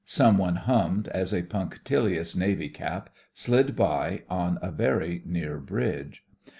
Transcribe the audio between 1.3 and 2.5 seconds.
a punctilious